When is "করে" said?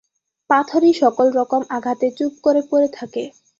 2.45-2.61